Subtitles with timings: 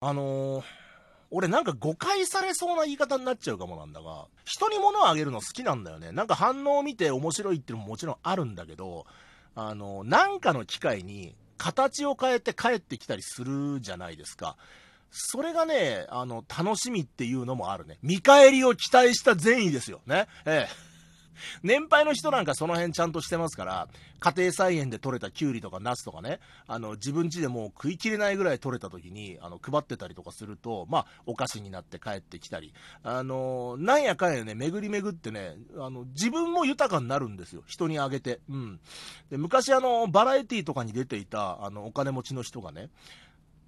[0.00, 0.64] あのー、
[1.30, 6.12] 俺なんか誤解されそうな言い方になっちゃうかもなんだが、人に物をあげるの好きなんだよね。
[6.12, 9.06] なんか反応を見て面白いっていうのももちろんあるんだけど、
[9.54, 14.56] あのー、なんかの機会に形を変えて帰ってきたりするじゃないですか。
[15.10, 17.98] それがね、あの、楽しみっていうのもあるね。
[18.02, 20.26] 見返りを期待した善意ですよね。
[20.44, 20.87] ええ。
[21.62, 23.88] 年配の人なんかその辺ちゃんとしてますから、
[24.20, 37.62] 家庭菜園で採れたきゅうりとかナスとかね、あの、自分家でもう食いきれないぐらい採れた時に、あの、配ってたりとかすると、まあ、お菓子になって帰ってきたり、あの、なんやかんやね、巡り巡ってね、あの、自分も豊かになるんですよ。
[37.66, 38.40] 人にあげて。
[38.48, 38.80] うん。
[39.30, 42.88] で、昔あの、バラエティとかに出ていた、あの、お金持ちの人がね、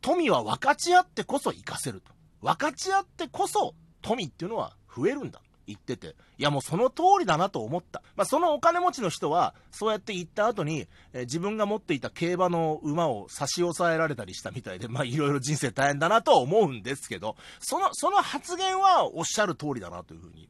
[0.00, 2.12] 富は分かち合ってこそ活かせると。
[2.40, 5.40] 分かち合ってこそ富っていうのは増えるんだ。
[5.66, 8.02] 言ってて、いやもうその通りだなと思った。
[8.16, 20.48] まあ、そのお金持ちの人は、そうやって言った後に、え、自分が持っていた競馬の馬を差し押さえられたりしたみたいで、まあいろいろ人生大変だなとは思うんですけど、その、その発言はおっしゃる通りだなというふうに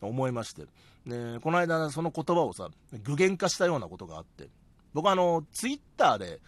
[0.00, 0.66] 思いまして。
[1.06, 2.68] ね、この間その言葉をさ、
[3.02, 4.48] 具現化したようなことがあって、
[4.92, 6.40] 僕あの、ツイッターで、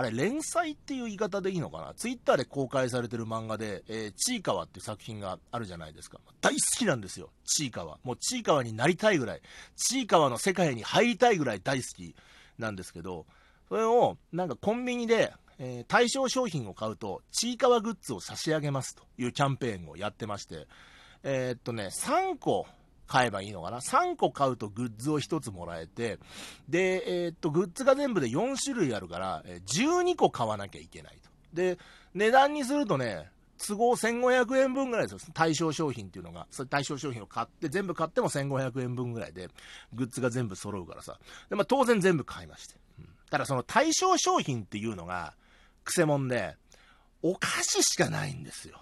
[0.00, 1.92] あれ、連載っていう言い方でいいのかな？
[1.92, 6.18] ツイッターで公開されてる漫画で、えー、ちいかわっていう作品があるじゃないですか。
[6.40, 7.98] 大好きなんですよ、ちいかわ。
[8.02, 9.42] もうちいかわになりたいぐらい、
[9.76, 12.14] ちいかわの世界に入りたいぐらい大好き
[12.58, 13.26] なんですけど、
[13.68, 20.66] それを、なんかコンビニで、えー、対象商品を買うと、ちいかわグッズを差し上げますというキャンペーンをやってまして、
[21.22, 22.66] えー、っとね、3個、
[23.10, 26.20] 買えばいいのかな ?3 個買うとグッズを1つもらえて、
[26.68, 31.28] で、えー、っと、グッズが全部で4種類あるから、12個買わなきゃいけないと。
[31.52, 31.76] で、
[32.14, 35.32] 値段にするとね、都合1500円分ぐらいですよ。
[35.34, 36.46] 対象商品っていうのが。
[36.52, 39.48] それ対象商品を買って、全部買っても1500円分ぐらいで、
[39.92, 41.18] グッズが全部揃うからさ。
[41.48, 42.76] で、まあ当然全部買いまして。
[43.00, 45.34] うん、ただその対象商品っていうのが、
[45.82, 46.56] くせ者で、
[47.22, 48.80] お菓子しかないんですよ。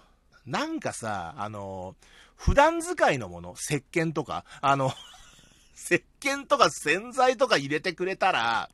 [0.49, 1.95] なんかさ、あの
[2.35, 4.91] 普段使いのもの、石鹸とか、あの
[5.75, 8.69] 石鹸とか洗剤とか入れてくれたら、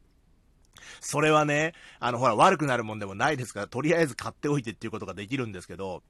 [1.01, 6.03] それはね、あの、ほら、悪くなるもんでもないですから、とりあえず買っておいてっていうことができるんですけど、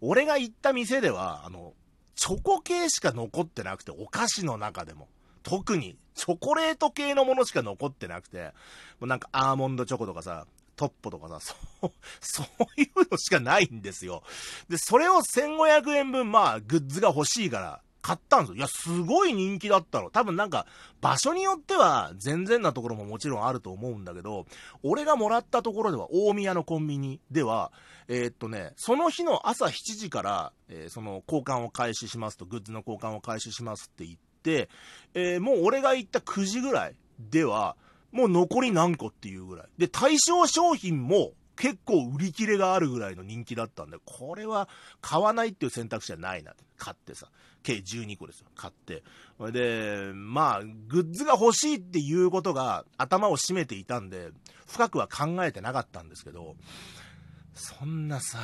[0.00, 1.74] 俺が行った店では、あの、
[2.14, 5.08] チョコ系しか残ってなくて、お菓子の中でも。
[5.42, 8.52] 特に、チョコレート系のものしか残ってなくて、
[9.00, 10.46] もうなんかアーモンドチョコとかさ、
[10.82, 11.38] トッポとかさ、
[11.80, 14.24] そう、そういうのしかないんですよ。
[14.68, 18.56] で、それを1500円分、まあ、グッズが欲しいから、買ったんですよ。
[18.56, 20.10] いや、すごい人気だったの。
[20.10, 20.66] 多分なんか、
[21.00, 24.46] 場所によっては全然なところももちろんあると思うんだけど、
[24.82, 27.70] 俺がもらったところでは、大宮のコンビニでは、
[28.08, 34.68] えー、っとね、その日の朝7時から、えー、その交換を開始しますと、グッズの交換を開始しますって言って、
[35.14, 37.76] えー、もう俺が行った9時ぐらいでは、
[38.12, 39.66] もう残り何個っていうぐらい。
[39.78, 44.68] で、対象商品も結構売り切れがあるぐらいの人気だったんで、これは
[45.00, 46.54] 買わないっていう選択肢はないな。
[46.76, 47.28] 買ってさ。
[47.62, 48.46] 計12個ですよ。
[48.56, 49.02] 買って。
[49.52, 54.30] で、まあ、グッズが欲しいっていうことが頭を占めていたんで、
[54.66, 56.56] 深くは考えてなかったんですけど、
[57.54, 58.38] そんなさ、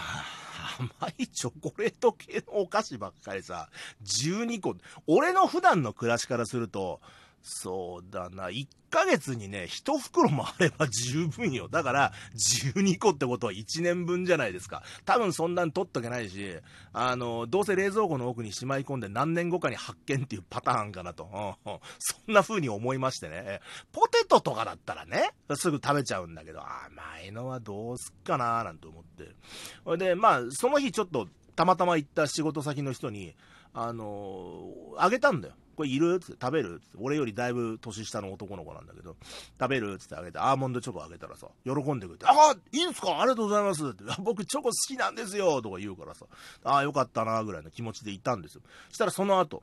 [0.79, 3.69] 甘いチョコレート系のお菓子ばっかりさ、
[4.05, 7.01] 12個、俺の普段の暮らしからすると、
[7.43, 11.69] そうだな、1ヶ月にね、1袋もあれば十分よ。
[11.69, 14.83] だから、12個ってことは1年分じゃないですか。
[15.05, 16.57] 多分そんなん取っとけないし、
[16.93, 21.57] あの、どうせ冷蔵庫の奥にしまい込んで何年後かに発見っていうパターンかなと。
[21.65, 23.61] うん、そんな風に思いましてね。
[23.93, 29.97] ポテトとかだったらね、すぐ食べちゃうんだけど、甘いのはどうすっかなーなんて思って。
[29.97, 33.35] で、まあ、その日ちょっと、たまたま行った仕事先の人に、
[33.73, 35.55] あの、あげたんだよ。
[35.79, 39.17] これいるつって食べるつって俺よりだいぶ年下の男の子なんだけど、
[39.61, 43.21] 食べるつってあげて、アーモンドチョコあげたらさ、喜んでくれて、ああ、いいんすか？
[43.21, 46.27] ありがとうございますって、 僕チョコ好きなんですよとか言うからさ、
[46.65, 48.63] ああ、よかったなぐらいの気持ちでいたんですよ。
[48.91, 49.63] したらその後、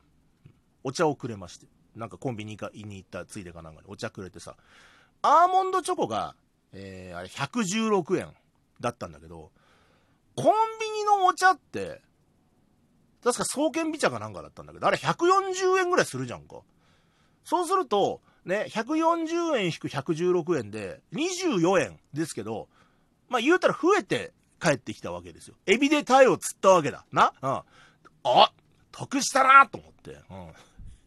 [0.86, 4.56] お茶をくれまして、なんかコンビニに行ったついでかなんかにお茶くれてさ、
[5.22, 6.36] アーモンドチョコが、
[6.72, 8.34] えー、あれ116円
[8.80, 9.52] だったんだけど、
[10.36, 10.46] コン
[10.80, 12.02] ビニのお茶って、
[13.26, 16.62] 確か創建美茶かなんかだったんだけど、あれ140円ぐらいするじゃんか。
[17.44, 22.70] そうすると、ね、140円引く116円で、24円ですけど、
[23.28, 24.32] まあ言うたら増えて
[24.62, 25.56] 帰ってきたわけですよ。
[25.66, 27.04] エビでタイを釣ったわけだ。
[27.12, 27.34] な？
[27.42, 27.62] うん。
[28.24, 28.52] あ
[28.92, 30.12] 得したなと思って。
[30.30, 30.54] うん。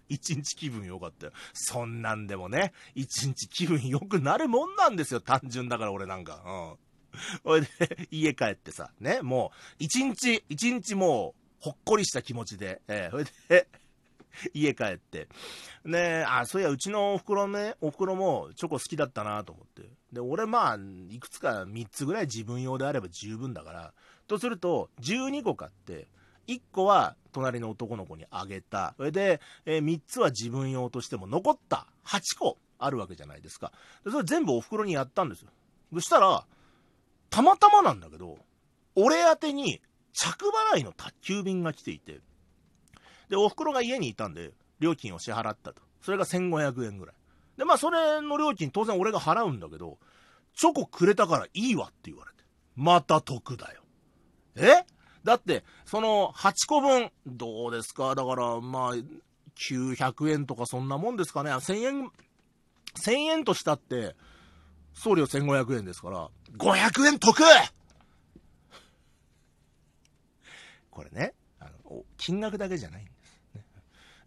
[0.09, 1.32] 一日気分良かったよ。
[1.53, 5.21] そんなんでもね、一日気分良くなるもんなんですよ。
[5.21, 6.43] 単純だから俺なんか。
[6.44, 6.79] うん。
[7.44, 7.69] ほいで、
[8.11, 13.69] 家帰ってさ、ね、もう、一日、一日もう、ほっこりした気持ちで、えー、 それで
[14.55, 15.29] 家帰って、
[15.85, 19.89] ねあ、そういや、うちのお袋ね、お袋もチョコ好きだったなと思って。
[20.13, 20.79] で、俺まあ、
[21.11, 23.95] いくつか3つぐらい自分用であれば十分だから、
[24.27, 26.09] とすると、12個買って、
[26.47, 28.95] 1個は隣の男の子にあげた。
[28.97, 33.73] それで、えー3つは自分用としても残った8個あるわけじゃないですか。
[34.05, 35.51] でそれ全部お袋にやったんですよ。
[35.93, 36.45] そしたら、
[37.31, 38.39] たまたまなんだけど、
[38.95, 39.81] 俺宛てに
[40.13, 42.21] 着払いの宅急便が来ていて、
[43.29, 45.83] で、お袋が家にいたんで、料金を支払ったと。
[46.01, 47.15] それが1500円ぐらい。
[47.57, 49.99] で、まあ、それの料金当然俺が払うんだけど、
[50.57, 52.45] チョコくれたからいいわって言われて。
[52.77, 53.83] また得だよ。
[54.57, 54.85] え？
[55.25, 58.15] だって、その8個分、どうですか？
[58.15, 61.51] だから、まあ、900円とかそんなもんですかね。
[61.51, 62.11] 1000円、
[62.97, 64.15] 1000円としたって、
[64.95, 67.41] 送料1500円ですから、500円得
[70.99, 73.65] これね、あのお金額だけじゃないんです、ね。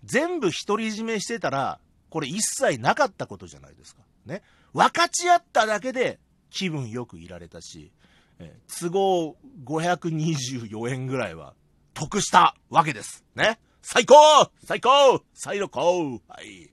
[0.06, 4.04] 全部独り占めしてたら、これ一切なかったことじゃないですか。
[4.26, 4.42] ね。
[4.72, 6.18] 分かち合っただけで
[6.50, 7.92] 気分よくいられたし、
[8.40, 9.36] えー都合
[9.66, 11.56] 524円ぐらいは
[11.94, 13.26] 得したわけです。
[13.36, 13.60] ね。
[13.82, 14.16] 最高
[14.64, 16.72] 最高最高はい。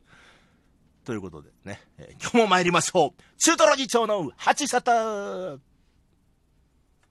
[1.05, 3.23] ということでね、えー今日も参りましょう。
[3.39, 5.59] 中トロ議長の八沙汰